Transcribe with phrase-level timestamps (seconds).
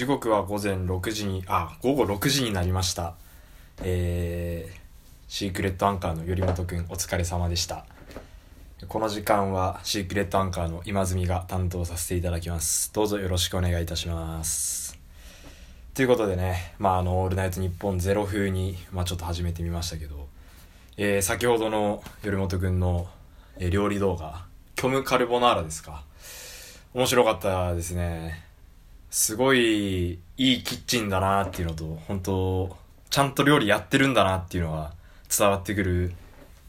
[0.00, 3.12] 時刻は午前6時に、あ、午後6時になりました。
[3.82, 4.78] えー、
[5.28, 7.84] シークレットアンカーの頼本くんお疲れ様でした。
[8.88, 12.90] この時間はシークレットアンカーの今住が担当させていただきます。
[12.94, 14.98] どうぞよろしくお願いいたします。
[15.92, 20.28] ということでね、まあ、あの、オールナイトニッポンゼロ風に、まあ、ちょっと始めてみましたけど、
[20.96, 23.06] えー、先ほどの頼本くんの、
[23.58, 24.46] えー料理動画、
[24.78, 26.04] 虚無カルボナーラですか。
[26.94, 28.48] 面白かったですね。
[29.10, 32.76] すごいいいキッチンだなっていうのと、本当
[33.10, 34.92] ちゃんと料理やってるんだなっていうのが
[35.36, 36.12] 伝わってくる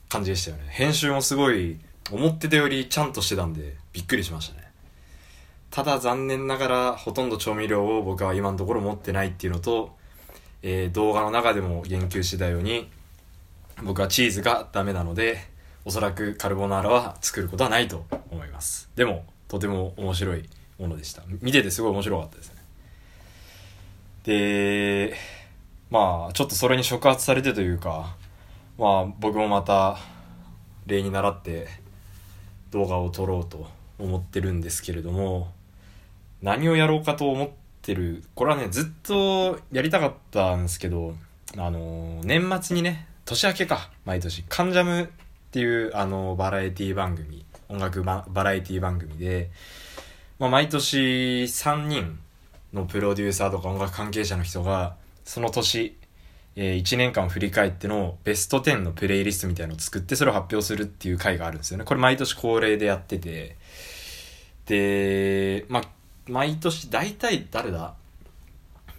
[0.10, 0.64] 感じでしたよね。
[0.70, 1.80] 編集もすごい
[2.12, 4.72] 思ってたよりちゃんとしてたんでびっくりしましたね。
[5.70, 9.96] ただ残念ながらほとんど調味料を僕は今のところ持ってないっていうのと、
[10.64, 12.90] えー動画の中でも言及してたように
[13.84, 15.48] 僕はチーズがダメなので
[15.86, 20.48] おそらくカルボナーラは作ることはないと思いますでもとても面白い
[20.82, 21.24] ものでした。
[21.42, 22.62] 見ててすごい面白かったですね。
[24.24, 25.16] で
[25.90, 28.16] まあちょっとそれに触発されてというか
[28.78, 29.98] まあ僕もまた
[30.88, 31.68] 例に倣って
[32.72, 33.68] 動画を撮ろうと
[34.00, 35.52] 思ってるんですけれども
[36.42, 37.50] 何をやろうかと思っ
[37.82, 41.16] てるこれはねずっとやりたかったんですけど
[41.58, 45.08] あの年末にね年明けか毎年「カンジャム」っ
[45.52, 49.50] ていうあのバラエティ番組音楽ババラエティ番組で、
[50.42, 52.18] まあ、毎年3人
[52.74, 55.96] のプロデューサーとか音楽関係者の人がその年、
[56.56, 61.84] え1年間振り返ってのベスト10のプレイリストみたいのを作ってそれを発表するっていう回があるんですよね。
[61.84, 63.56] これ毎年恒例でやってて。
[64.66, 65.84] でまあ
[66.28, 67.94] 毎年大体誰だ？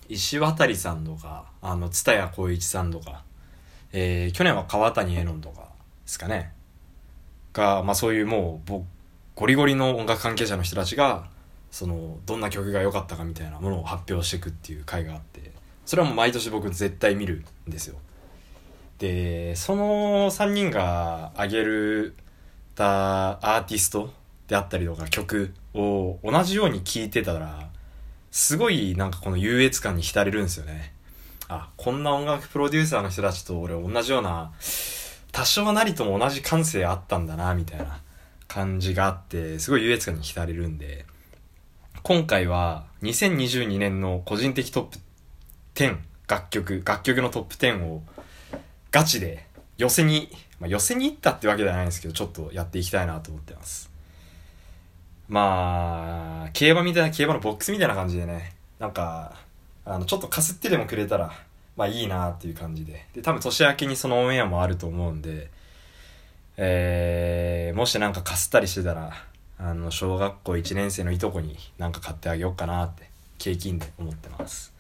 [0.09, 3.25] 石渡さんとかあの蔦谷光一さんとか、
[3.93, 5.67] えー去年は川谷絵音とかで
[6.05, 6.53] すかね。
[7.53, 8.85] が、まあ、そういうもうぼ
[9.35, 11.32] ゴリゴリの音楽関係者の人たちが
[11.73, 15.51] そのどんな曲が良かったかみたいなものを発表していくっていう回があって
[15.87, 17.99] それはもう毎年僕絶対見るんですよ。
[18.99, 22.15] でその3人が挙げる
[22.77, 24.13] たアーティスト
[24.47, 27.69] であったりとか曲を同じように聴いてたら
[28.31, 30.93] すごいなんかこの優越感に浸れるんですよね。
[31.49, 34.53] あこんな音楽プロデューサーの人たちと俺同じような
[35.33, 38.01] 多少なりとも同じ感性あったんだなみたいな
[38.47, 41.07] 感じがあってすごい優越感に浸れるんで
[42.05, 44.99] 今回は2022年の個人的トップ
[45.77, 48.03] 10楽曲楽曲のトップ10を
[48.91, 49.47] ガチで
[49.79, 53.89] 寄せに、まあ、寄せに行ったってわけではないんですけどちょっとやっていきたいなと思ってます。
[55.29, 59.37] まあ競馬みたいな競馬のボックスみたいな感じでねなんか
[59.85, 61.31] あのちょっとかすってでもくれたら
[61.77, 63.07] まあいいなっていう感じで。
[63.15, 65.51] で多分年明けにそのオンエアもあると思うんで
[66.57, 69.13] えー、もしなんかかすったりしてたら
[69.65, 73.09] あの小学校1年生のいとこになんか買ってあげようかなって
[73.39, 74.73] 景気で思ってます。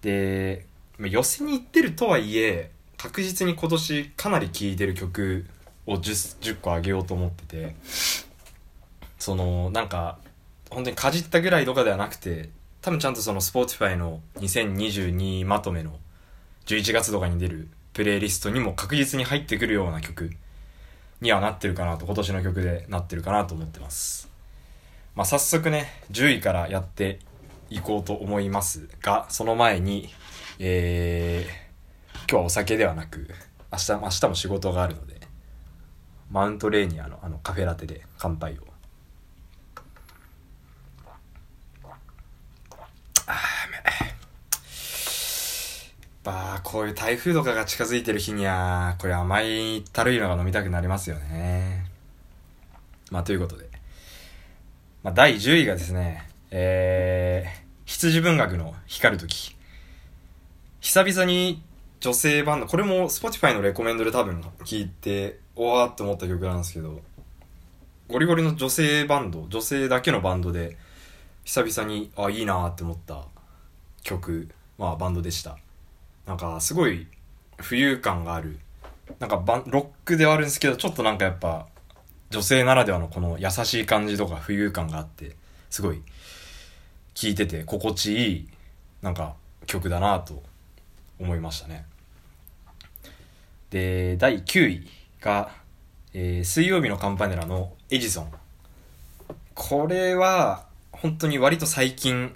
[0.00, 0.64] で
[0.98, 5.44] 寄せに行ってるとはいえ確実に今年かなり聴いてる曲
[5.86, 7.76] を 10, 10個あげようと思ってて
[9.18, 10.18] そのなんか
[10.70, 12.48] 本当にかじったぐらいとかではなくて
[12.80, 15.98] 多分ちゃんとその Spotify の2022まとめの
[16.64, 20.30] 11月とかに出るプレイリストにも確実に入ってくるような曲
[21.20, 24.28] にはなってるかなと今年の曲でなってるかなと思ってます。
[25.14, 27.20] まあ早速ね10位からやって
[27.70, 30.08] いこうと思いますがその前に
[30.58, 33.28] えー、今日はお酒ではなく
[33.70, 35.20] 明日明日も仕事があるので
[36.30, 38.62] マウントレーニアのあのカフェラテで乾杯を
[46.24, 51.86] まあこういう台風とかが近づいてる日にはこれ甘いたるいのが飲みたくなりますよね。
[53.12, 53.68] まあということで、
[55.04, 59.54] まあ、第10位がですねえー、羊文学の光る時。
[60.80, 61.62] 久々に
[62.00, 67.00] 女性バンドこれも Spotify のレコメンドで多分聞いておわーって思った曲なんですけど
[68.08, 70.76] ゴリゴリの女性バンド女性だけのバンドで
[71.44, 73.22] 久々にあいいなーって思った
[74.02, 74.48] 曲
[74.78, 75.58] まあバンドでした。
[76.26, 77.06] なんかすごい
[77.58, 78.58] 浮遊感がある。
[79.20, 81.66] なんかバンロックではあるんですけどちょっとなんかやっぱ
[82.30, 85.36] 女性ならではのこの優しい感じとか浮遊感があって
[85.70, 86.02] すごい
[87.14, 88.48] 聴いてて心地いい
[89.02, 89.34] なんか
[89.66, 90.42] 曲だなと
[91.20, 91.86] 思いましたね。
[93.70, 94.88] で第9位
[95.20, 95.50] が、
[96.12, 98.32] えー水曜日のカンパネラのエジソン。
[99.54, 102.34] これは本当に割と最近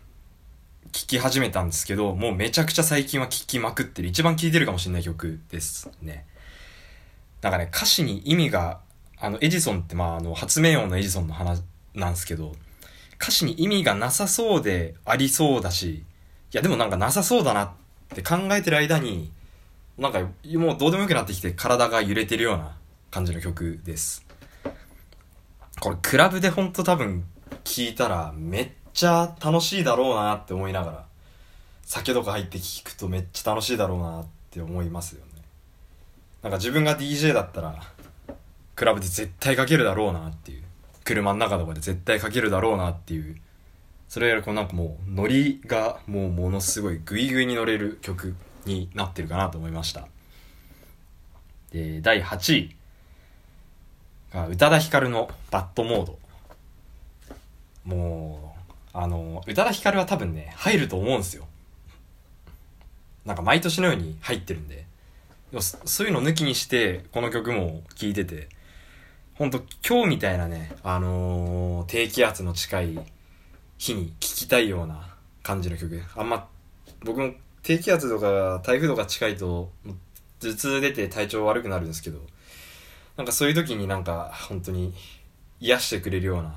[0.93, 6.27] 聴き始めたんですけどもうめちゃくちゃ最近は聴きまくってる一番聴いてるかもしれない曲ですね
[7.43, 8.81] なんかね歌詞に意味が
[9.19, 11.63] あのエジソンってまああの発明王のエジソンの話
[11.95, 12.53] なんですけど
[13.21, 16.03] 歌詞に意味がなさそうでありそうだし、い
[16.53, 17.71] やでもなんかなさそうだなっ
[18.15, 19.31] て考えてる間に、
[19.99, 22.77] なんかもうどうでもよくなってきて体が揺れてるような
[23.11, 24.25] 感じの曲です。
[25.81, 27.25] これクラブでほんと多分
[27.63, 31.05] 聴いたらめっちゃ楽しいだろうなって思いながら、
[31.85, 35.43] 酒とか入って聴くとめっちゃ楽しいだろうなって思いますよね。
[36.43, 37.83] なんか自分が DJ だったら、
[38.77, 40.65] クラブで絶対かけるだろうなっていう。
[41.03, 43.41] 車の中とかで絶対かけるだろうなっていう。
[44.09, 48.35] それよりこうなんかもうノリがもうものすごいグイグイに乗れる曲
[48.67, 50.09] になってるかなと思いました。
[51.73, 52.77] で、第8位
[54.33, 56.19] が宇多田ヒカルのバッドモード。
[57.85, 58.50] もう、
[58.93, 61.47] あの、宇多田ヒカルは多分ね、入ると思うんですよ。
[63.25, 64.87] なんか毎年のように入ってるんで。
[65.59, 68.49] そういうの抜きにして、この曲も聴いてて、
[69.35, 72.99] ほんと今日みたいなね、あのー、低気圧の近い
[73.79, 75.09] 日に聴きたいような
[75.43, 76.03] 感じの曲。
[76.17, 76.49] あんま、
[77.05, 77.33] 僕も
[77.63, 79.71] 低気圧とか台風とか近いと
[80.41, 82.21] 頭痛出て体調悪くなるんですけど
[83.17, 84.95] なんかそういう時になんか本当に
[85.61, 86.55] 癒してくれるような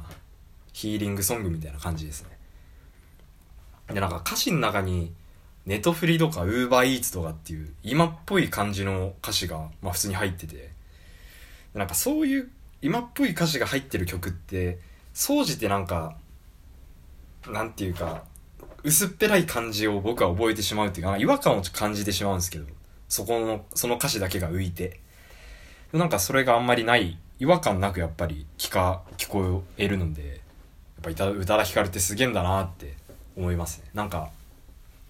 [0.74, 2.38] ヒーリングソングみたいな感じですね。
[3.94, 5.14] でなんか歌詞の中に
[5.66, 10.72] ネトフリとかウーバーイーツとかっていう今っぽい感じの歌詞がまあ普通に入ってて。
[11.74, 12.52] なんかそういう
[12.84, 14.78] 今っぽい歌詞が入ってる曲って
[15.12, 16.16] 総じてなんか
[17.48, 18.26] なんていうか
[18.84, 22.66] 薄っぺらい感じを僕は覚えてしまうっていうか、違和感を感じてしまうんですけど、
[23.08, 25.00] そこの、その歌詞だけが浮いて。
[25.94, 30.42] なんかそれがあんまりない、違和感なくやっぱり聞か、聞こえるので、
[31.04, 32.96] ぱ宇多田ヒカルってすげえんだなって
[33.36, 33.90] 思いますね。
[33.94, 34.30] なんか、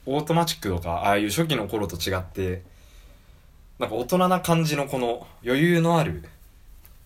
[0.05, 2.63] オートマチックとか、ああいう初期の頃と違って、
[3.79, 6.23] なんか大人な感じのこの余裕のある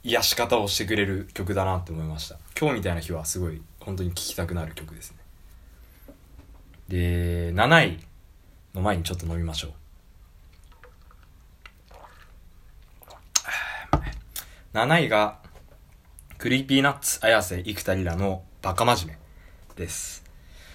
[0.03, 2.37] 癒し方をしてくれる曲だなって思いました。
[2.59, 5.17] 今日みたいな日はすごい本当に聴きたくなる曲ですね。
[6.87, 7.99] で、7位
[8.73, 9.71] の前にちょっと飲みましょう。
[14.73, 15.39] 7位が、
[16.37, 19.15] クリーピーナッツ、綾瀬、生田リラのバカ真面
[19.77, 20.25] 目です。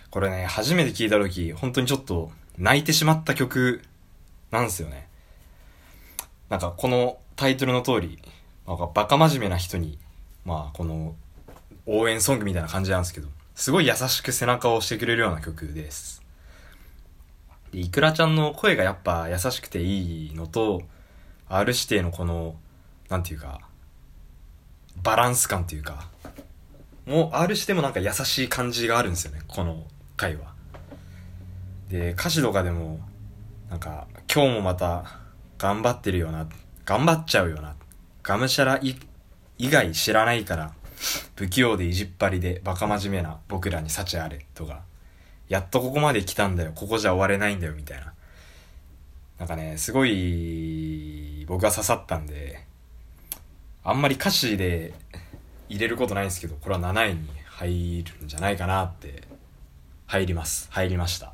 [0.09, 3.83] これね、初めて聞いた時、本当にちょっと泣いてしまった曲
[4.51, 5.09] なんですよね。
[6.49, 8.19] なんかこのタイトルの通り、
[8.67, 9.99] なんかバカ真面目な人に、
[10.47, 11.15] まあこの
[11.85, 16.23] 応援ソングみたいな感じなんですけど、すごい優しく背中を押してくれるような曲です。
[17.73, 20.81] で、 ikuraちゃんの声がやっぱ優しくていいのと、
[21.51, 22.57] R 指定のこの、
[23.11, 23.61] なんていうか、
[25.03, 26.09] バランス感っていうか、
[27.07, 30.53] もう R してもなんか優しい感じがあるんですよね、この回は。
[31.89, 33.01] で、歌詞とかでも、
[33.69, 35.05] なんか、今日もまた
[35.59, 36.47] 頑張ってるよな、
[36.85, 37.75] 頑張っちゃうよな、
[38.23, 40.73] がむしゃら以外知らないから、
[41.35, 44.83] 不器用で意地っ張りでバカ真面目な僕らに幸あれとか、
[45.49, 48.13] やっとここまで来たんだよ、ここじゃ終われないんだよ、みたいな。
[49.39, 52.65] なんかね、すごい僕が刺さったんで、
[53.83, 54.95] あんまり歌詞で
[55.73, 59.23] 入れることないんですけど、これは7位に入るんじゃないかなって、
[60.07, 60.69] 入ります。
[60.71, 61.33] 入りました。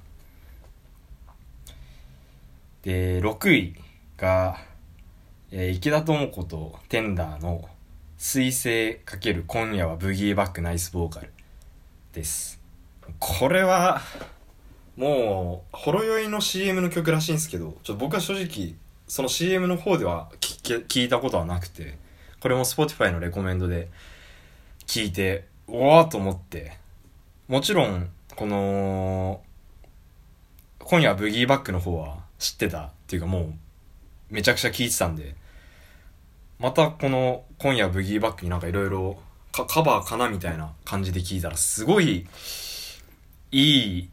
[2.82, 3.74] で、6位
[4.16, 4.60] が、
[5.50, 7.68] えー、池田智子とテンダーの
[8.16, 11.32] 水星×今夜はブギーバックナイスボーカル
[12.12, 12.60] です。
[13.18, 14.00] これは、
[14.96, 18.76] もう、ほろ酔いの CM の曲らしいんですけど、ちょっと僕は正直、
[19.08, 21.98] その CM の方では聞いたことはなくて、
[22.38, 23.88] これも Spotify のレコメンドで
[24.88, 26.72] 聞いて、おわと思って、
[27.46, 29.42] もちろん、この、
[30.78, 32.84] 今夜ブギーバックの方は知ってた？
[32.84, 33.54] っていうかもう、
[34.30, 35.34] めちゃくちゃ聞いてたんで、
[36.58, 39.18] またこの今夜ブギーバックになんかいろいろ
[39.52, 42.26] カバーかなみたいな感じで聞いたらすごい
[43.52, 44.08] いい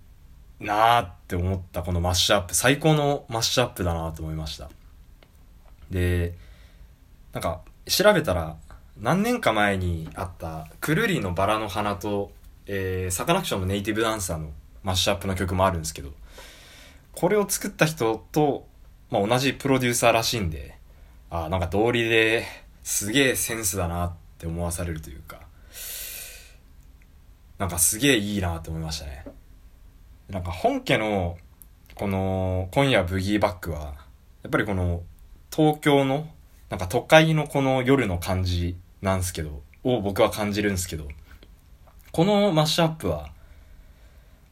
[0.60, 2.54] なーって思ったこのマッシュアップ。
[2.54, 4.70] 最高のマッシュアップだなと思いました。
[5.90, 6.34] で
[7.32, 8.58] なんか調べたら
[9.00, 12.32] 何年か前にあったくるりのバラの花と、
[12.66, 14.52] えー、サカナクションのネイティブダンサーの
[14.84, 16.12] マッシュアップの曲もあるんですけど
[17.14, 18.66] これを作った人と、
[19.10, 20.76] まあ、同じプロデューサーらしいんで
[21.30, 22.46] あなんか道理で
[22.86, 25.42] すげえセンスだなって思わされるというか、
[27.58, 29.26] なんかすげえいいなって思いましたね。
[30.30, 31.36] なんか本家の、
[31.96, 33.80] この、今夜ブギーバックは、
[34.44, 35.02] やっぱりこの、
[35.52, 36.28] 東京の、
[36.70, 41.08] なんか都会のこの夜の感じなんすけど、を僕は感じるんですけど、
[42.12, 43.30] このマッシュアップは、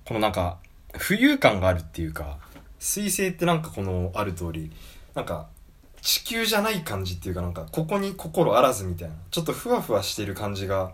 [0.06, 0.60] このなんか、
[0.94, 2.38] 浮遊感があるっていうか、
[2.80, 4.72] 水星ってなんかこのある通り、
[5.16, 5.48] なんか
[6.02, 10.92] 地球じゃない感じっていうかなんかここに心あらずみたいなちょっとふわふわしてる感じが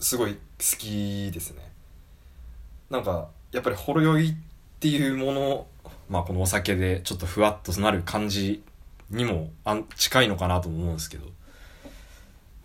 [0.00, 1.70] すごい好きですね。
[2.90, 4.34] なんかやっぱりほろ酔いっ
[4.80, 5.66] ていうもの
[6.08, 8.64] まあこのお酒でちょっとふわっとなる感じ
[9.10, 11.37] にもあ近いのかなと思うんですけど。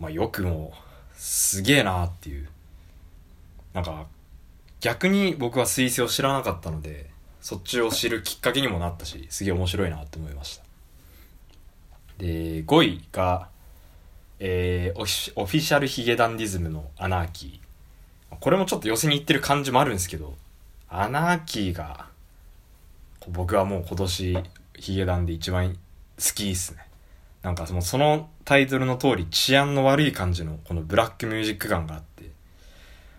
[0.00, 0.72] まあよくも
[1.14, 2.48] すげえなっていう。
[3.72, 4.06] なんか
[4.80, 7.10] 逆に僕は彗星を知らなかったので
[7.40, 10.64] そっちを知るきっかけにもなったしすげえ面白いなって思いました。
[12.18, 13.48] で5位が、
[14.38, 15.00] えー、
[15.34, 18.36] オフィシャルヒゲダンディズムのアナーキー。
[18.38, 20.34] これもちょっと寄せに行ってる感じもあるんですけど
[20.88, 22.06] アナーキーが
[23.28, 24.38] 僕はもう今年
[24.76, 25.78] ヒゲダンで一番好
[26.34, 26.83] きっすね。
[27.44, 32.30] なんかそのそのタイトルの通り治安の悪い感じのこのブラックミュージック感があって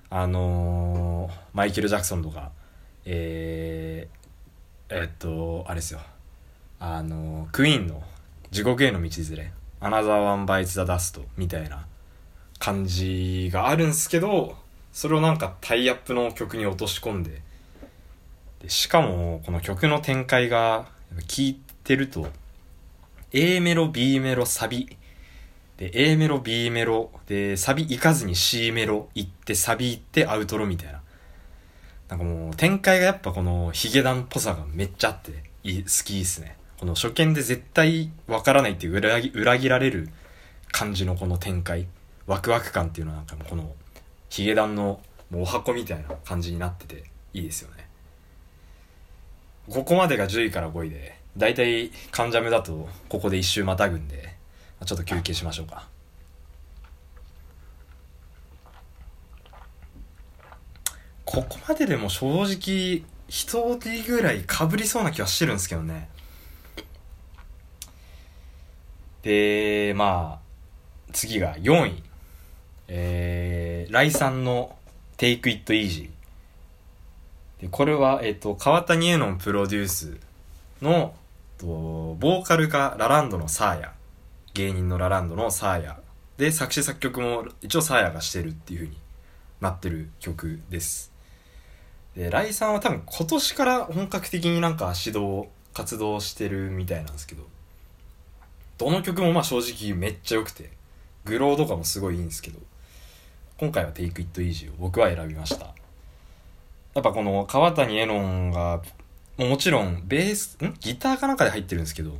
[0.09, 2.51] あのー、マイケル・ジャクソンとか
[3.05, 5.99] えー、え、っとあれですよ。
[6.79, 8.03] あの、クイーンの
[8.51, 11.85] 「地獄への道連れ」「Another One Bites The Dust」みたいな
[12.57, 14.57] 感じがあるんすけど
[14.91, 17.41] それをなんかタイアップの曲に落とし込んで
[18.61, 20.87] でしかもこの曲の展開が
[21.27, 22.27] 聴いてると
[23.31, 24.97] A メロ B メロサビ。
[25.77, 27.11] で A メロ B メロ。
[27.27, 31.01] でサビ行かずに C メロ行ってサビ行ってアウトロみたいな。
[32.09, 35.31] なんかもう展開がやっぱこのヒゲダンっぽさがめっちゃあって
[35.63, 36.57] い好きですね。
[36.79, 40.09] この初見で絶対わからないっていう裏切裏切られる
[40.71, 41.87] 感じのこの展開。
[42.27, 43.73] ワクワク感っていうのはなんかもうこの
[44.29, 47.03] ヒゲダンのもうお箱みたいな感じになってて
[47.33, 47.87] いいですよね。
[49.69, 54.35] ここまでが10位から5位でだいたい関ジャムだとここで一周またぐんで
[54.85, 55.87] ちょっと休憩しましょうか。
[61.25, 66.07] ここまででも正直一人ぐらいかぶりそうな気はしてるんですけどね。
[69.23, 72.03] でまあ次が4位。
[72.87, 74.75] えー、ライさんの
[75.17, 76.09] Take It Easy
[77.59, 80.17] でこれは、えっ、と、川谷絵音プロデュース
[80.81, 81.15] の、
[81.57, 83.93] とボーカルがラランドのサーヤ。
[84.53, 85.99] 芸人のラランドのサーヤ。
[86.37, 88.97] で、作詞作曲も一応サーヤがしてるっていう風に
[89.61, 91.11] なってる曲です。
[92.15, 97.43] で、ライさんは多分今年から本格的になんか指導、活動してるみたいなんですけど、
[98.77, 100.71] どの曲もまあ正直めっちゃ良くて、
[101.25, 102.59] グローとかもすごいいいんですけど、
[103.57, 105.65] 今回は Take It Easy を僕は選びました。
[106.93, 108.81] やっぱこの川谷絵音が、
[109.37, 110.73] もちろんベース、ん？
[110.79, 112.17] ギターかなんかで入ってるんですけど、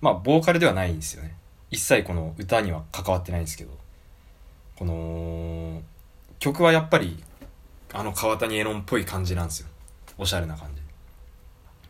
[0.00, 1.34] まあボーカルではないんですよね。
[1.70, 3.70] 一切この歌には関わってないんですけど、
[4.76, 5.82] この
[6.38, 7.22] 曲はやっぱり
[7.92, 9.68] あの川谷絵音っぽい感じなんですよ。
[10.18, 10.82] おしゃれな感じ。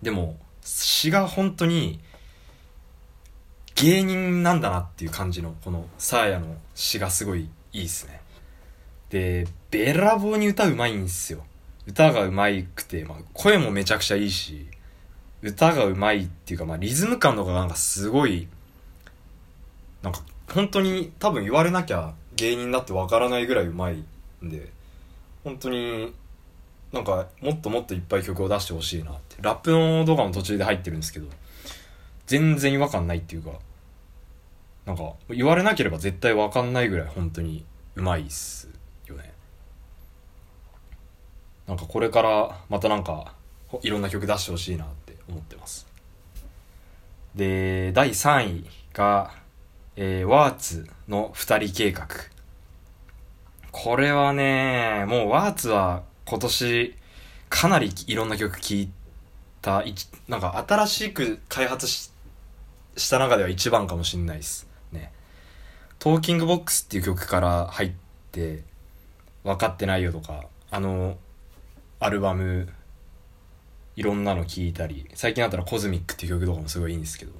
[0.02, 1.98] でも、詩が本当に
[3.74, 8.20] 芸人なんだなっていう感じの、このサーヤの詩がすごいいいっすね。
[9.10, 11.44] で、べらぼうに歌うまいんですよ。
[11.88, 14.66] 歌がうまいくて、まあ、声もめちゃくちゃいいし、
[15.40, 18.46] 歌がうまいっていうか、まあ、リズム感とかなんかすごい、
[20.02, 20.20] なんか、
[20.52, 24.04] 本当に多分言われなきゃ芸人だってわからないぐらいうまい
[24.44, 24.70] んで、
[25.44, 26.12] 本当に、
[26.92, 29.36] なんか、もっともっといっぱい曲を出してほしいなって。
[29.40, 31.26] ラップの動画も途中で入ってるんですけど、
[32.26, 33.52] 全然違和感ないっていうか、
[34.84, 37.64] なんか、言われなければ絶対わかんないぐらい本当に
[37.94, 38.68] うまいっす
[41.68, 43.34] なんかこれからまたなんか
[43.82, 45.86] いろんな曲出してほしいなって思ってます。
[47.34, 49.32] で第3位が、
[49.94, 52.08] えー、ワーツの2人計画。
[53.70, 56.94] これはねもうワーツは今年
[57.50, 58.90] かなりいろんな曲聴い
[59.60, 59.84] た
[60.26, 62.10] なんか新しく開発し
[63.10, 65.12] た中では一番かもしんないですね。
[65.98, 67.92] トーキングボックスっていう曲から入っ
[68.32, 68.62] て
[69.44, 71.18] 分かってないよとかあの
[72.00, 72.68] アルバム
[73.96, 77.32] いろんなの聴いたり最近だったら「コズミック」っていう曲とかもすごいいいんですけど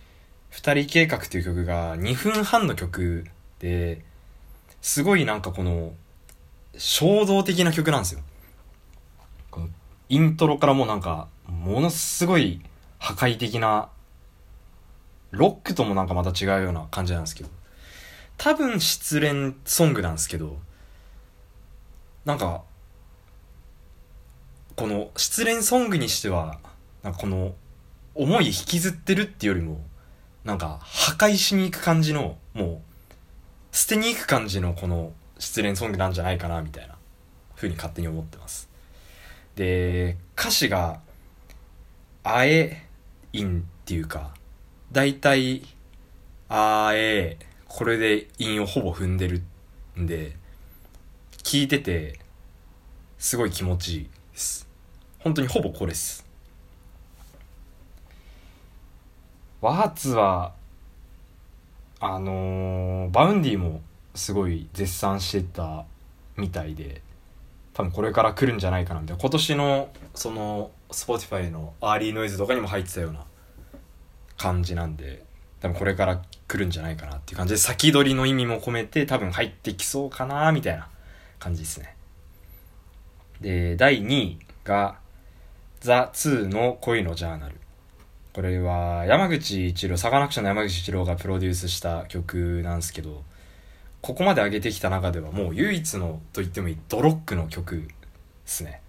[0.50, 3.26] 「二人計画」っていう曲が2分半の曲
[3.58, 4.02] で
[4.82, 5.94] すごいなんかこの
[6.76, 8.20] 衝動的な曲なんですよ。
[10.08, 12.60] イントロからもうなんかものすごい
[12.98, 13.88] 破壊的な
[15.30, 17.50] ロックともなんかまた違うような感じなんですけど
[18.36, 20.58] 多分失恋ソングなんですけど
[22.26, 22.62] なんか
[24.76, 26.58] この失恋ソングにしては
[27.02, 27.54] なんかこの
[28.14, 29.80] 思い引きずってるっていうよりも
[30.44, 32.82] なんか破壊しに行く感じのも
[33.72, 36.96] う捨てに行く感じのこの失恋ソングなんじゃないかなみたいな
[37.56, 38.68] 風に勝手に思ってます。
[39.56, 41.00] で歌詞が
[42.24, 42.86] 「あえ
[43.32, 44.34] いん」っていうか
[44.90, 45.62] 大体
[46.48, 49.42] 「あえ」これで韻をほぼ踏んでる
[49.98, 50.36] んで
[51.42, 52.18] 聞いてて
[53.18, 54.10] すごい気持ちいい。
[54.32, 54.68] です。
[55.18, 56.24] 本当にほぼこれです。
[59.60, 60.54] ワーツは
[62.00, 63.80] あのー、 Vaundy も
[64.16, 65.84] すごい絶賛してた
[66.36, 67.00] みたいで
[67.74, 73.24] 多分これから来るんじゃないかなみたいな今年のその Spotify の Early Noise とかにも入ってたような
[74.36, 75.24] 感じなんで
[75.60, 80.88] 多分これから来るんじゃないかなっていう感じで先取りの意味も込めて多分入ってきそうかなみたいな
[81.38, 81.94] 感じですね。
[83.42, 84.96] で第2位が
[85.80, 87.56] THE 2の恋のジャーナル。
[88.32, 93.22] これは山口一郎サカナクションの山口一郎がプロデュースした曲なんですけど
[94.00, 97.88] ここまで上げてきた中ではもう唯一のと言ってもいいドロックの曲で
[98.46, 98.80] すね。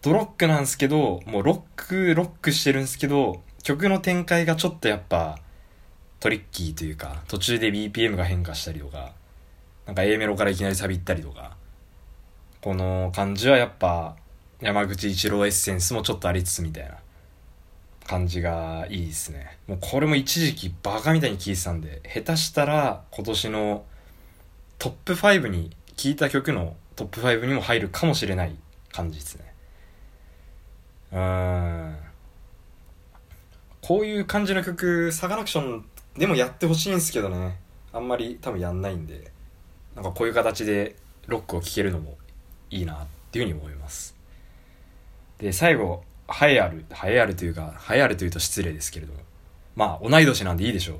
[0.00, 5.38] ドロックなんですけどもうロックロックしてるんですけど曲の展開がちょっとやっぱ
[6.20, 9.12] トリッキーというか途中で BPM が変化したりとか
[9.86, 11.56] なんか A メロからいきなりサビったりとか
[12.60, 14.16] この感じはやっぱ
[14.60, 16.98] 山口一郎エッセンスもちょっとありつつみたいな。
[18.08, 19.58] 感じがいいですね。
[19.68, 23.84] もうこれも一時期バカみたいに聴いてたんで下手したら今年の
[24.78, 28.56] トップ5に聴いた曲のトップ5にも入るかもしれない
[28.90, 29.52] 感じですね。
[31.12, 31.96] うん。
[33.82, 35.84] こういう感じの曲サカナクション
[36.16, 37.58] でもやってほしいんですけどね。
[37.92, 39.30] あんまり多分やんないんで。
[39.94, 40.96] なんかこういう形で
[41.26, 42.16] ロックを聴けるのも
[42.70, 44.16] いいなっていうふうに思います。
[45.38, 49.20] で最後栄えある栄えあるというか栄えあるというと失礼ですけれども。
[49.76, 50.98] まあ同い年なんでいいでしょう、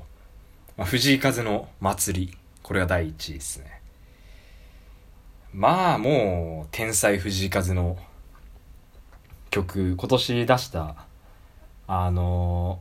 [0.77, 2.37] まあ、藤井風の祭り。
[2.63, 3.81] これが第一位ですね。
[5.53, 7.97] まあもう天才藤井風の
[9.49, 10.95] 曲今年出した
[11.87, 12.79] あの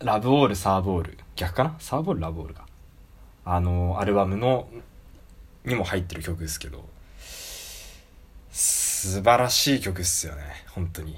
[0.00, 1.18] ラブオールサーブオール。
[1.36, 1.76] 逆かな？
[1.78, 2.66] サーブオールラブオールか。
[3.44, 4.68] あのアルバムの
[5.64, 6.84] にも入ってる曲ですけど。
[8.56, 10.42] 素晴らしい曲っすよね。
[10.70, 11.16] 本当に。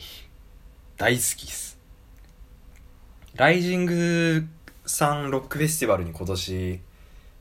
[0.97, 1.79] 大好きっす。
[3.35, 4.47] Rising
[4.87, 6.81] Sun Rock Festival に今年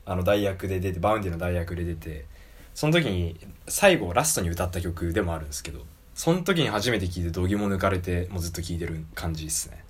[0.04, 2.26] あの代役で出て Vaundy の代役で出て
[2.74, 5.80] その時に最後ラストに歌った曲でもあるんですけど
[6.14, 9.82] その時に初めて聴いて度肝抜かれてもうずっと聴いてる感じですね。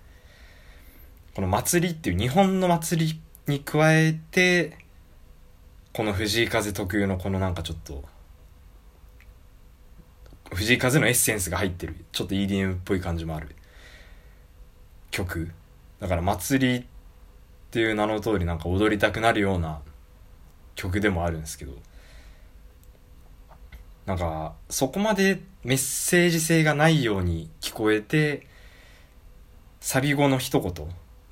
[1.34, 4.78] この祭りっていう日本の祭りに加えて
[5.92, 8.04] この藤井風特有のこのなんかちょっと
[10.52, 13.54] 藤井風のエッセンスが入ってるちょっと EDM っぽい感じもある。
[15.10, 15.50] 曲。
[16.00, 16.84] だから祭りっ
[17.70, 19.80] ていう名の通りなんか踊りたくなるような
[20.74, 21.72] 曲でもあるんですけど。
[24.06, 28.46] なんかそこまでメッセージ性がないように聞こえて
[29.80, 30.72] サビ後の一言。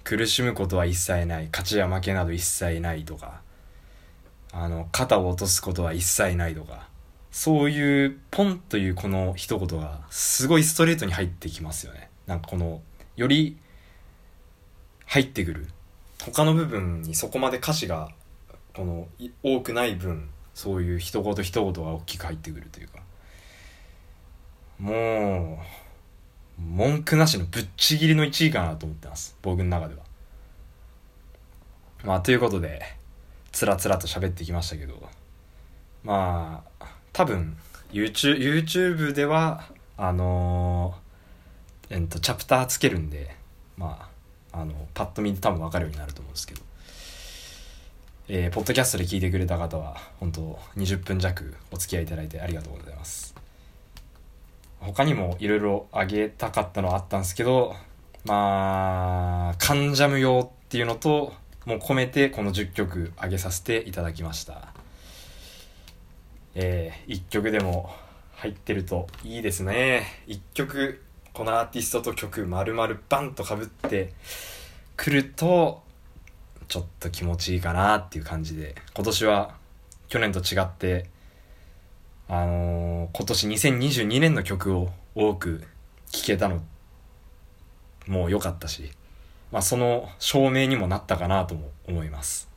[0.03, 1.47] 苦しむことは一切ない。
[1.47, 3.41] 勝ちや負けなど一切ないとか。
[4.53, 6.89] あの肩を落とすことは一切ないとか。
[7.35, 12.09] そういうポンというこの一言がすごいストレートに入ってきますよね。
[12.29, 12.81] なんかこの
[13.17, 13.59] より
[15.07, 15.67] 入ってくる。
[16.25, 18.13] 他の部分にそこまで歌詞が
[18.73, 19.09] この
[19.43, 23.01] 多くない分そういう一言一言が大きく入ってくるというか。
[24.79, 25.61] も
[26.57, 29.37] う文句なしのぶっちぎりの1位かなと思ってます。
[29.43, 30.03] 僕の中では。
[32.05, 32.81] まあということで
[33.51, 35.03] つらつらと喋ってきましたけど。
[36.05, 37.57] まあ多分
[37.93, 39.65] YouTube, YouTube では
[39.97, 43.35] あのー、えっとチャプターつけるんで
[43.79, 44.11] ま
[44.53, 46.61] ああのパッと見て多分分かるようになると思うんですけど。
[48.27, 53.35] えー、ポッドキャストで聞いてくれた方は本当20分弱お付き合いいただいてありがとうございます。
[54.81, 57.77] 他にもいろいろあげたかったのはあったんですけど
[58.25, 61.35] まあカンジャム用っていうのと
[61.67, 64.74] もう込めてこの10曲あげさせていただきました。
[66.55, 67.95] えー、1曲でも
[68.37, 70.07] 入ってるといいですね。
[70.27, 74.13] 1曲このアーティストと曲丸々バンとかぶって
[74.97, 75.83] くると
[76.69, 78.75] ちょっと気持ちいいかなっていう感じで。
[78.95, 79.55] 今年は
[80.09, 81.11] 去年と違って
[82.29, 85.65] あのー、今年2022年の曲を多く
[86.11, 86.63] 聴けたの
[88.07, 88.91] もう良かったし、
[89.53, 92.49] まあ、その証明にもなったかなとも思います、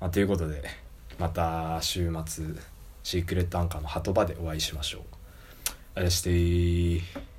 [0.00, 0.62] まあ、ということで
[1.18, 2.46] また週末
[3.08, 5.02] シークレットアンカーの鳩場でお会いしましょう。
[5.94, 7.37] あれした。